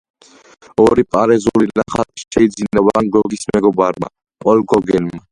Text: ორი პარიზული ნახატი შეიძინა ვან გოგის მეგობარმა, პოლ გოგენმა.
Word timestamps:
ორი 0.83 1.03
პარიზული 1.15 1.67
ნახატი 1.79 2.23
შეიძინა 2.35 2.83
ვან 2.87 3.11
გოგის 3.17 3.45
მეგობარმა, 3.57 4.09
პოლ 4.47 4.65
გოგენმა. 4.75 5.21